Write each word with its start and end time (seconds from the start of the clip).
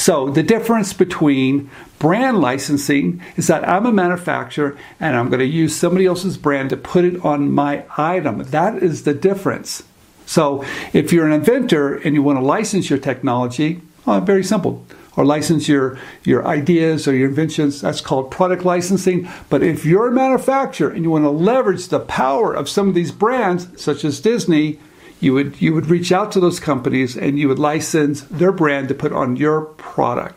So 0.00 0.30
the 0.30 0.42
difference 0.42 0.94
between 0.94 1.70
brand 1.98 2.40
licensing 2.40 3.20
is 3.36 3.48
that 3.48 3.68
I'm 3.68 3.84
a 3.84 3.92
manufacturer 3.92 4.78
and 4.98 5.14
I'm 5.14 5.28
going 5.28 5.40
to 5.40 5.44
use 5.44 5.76
somebody 5.76 6.06
else's 6.06 6.38
brand 6.38 6.70
to 6.70 6.78
put 6.78 7.04
it 7.04 7.22
on 7.22 7.52
my 7.52 7.84
item. 7.98 8.44
That 8.44 8.82
is 8.82 9.02
the 9.02 9.12
difference. 9.12 9.82
So 10.24 10.64
if 10.94 11.12
you're 11.12 11.26
an 11.26 11.34
inventor 11.34 11.96
and 11.96 12.14
you 12.14 12.22
want 12.22 12.38
to 12.38 12.42
license 12.42 12.88
your 12.88 12.98
technology, 12.98 13.82
well, 14.06 14.22
very 14.22 14.42
simple. 14.42 14.86
Or 15.18 15.26
license 15.26 15.68
your, 15.68 15.98
your 16.24 16.46
ideas 16.46 17.06
or 17.06 17.14
your 17.14 17.28
inventions. 17.28 17.82
That's 17.82 18.00
called 18.00 18.30
product 18.30 18.64
licensing. 18.64 19.28
But 19.50 19.62
if 19.62 19.84
you're 19.84 20.08
a 20.08 20.12
manufacturer 20.12 20.88
and 20.88 21.04
you 21.04 21.10
want 21.10 21.24
to 21.24 21.30
leverage 21.30 21.88
the 21.88 22.00
power 22.00 22.54
of 22.54 22.70
some 22.70 22.88
of 22.88 22.94
these 22.94 23.12
brands, 23.12 23.68
such 23.78 24.06
as 24.06 24.18
Disney, 24.20 24.78
you 25.20 25.34
would 25.34 25.60
you 25.60 25.74
would 25.74 25.86
reach 25.86 26.10
out 26.10 26.32
to 26.32 26.40
those 26.40 26.58
companies 26.58 27.16
and 27.16 27.38
you 27.38 27.48
would 27.48 27.58
license 27.58 28.22
their 28.22 28.52
brand 28.52 28.88
to 28.88 28.94
put 28.94 29.12
on 29.12 29.36
your 29.36 29.62
product. 29.62 30.36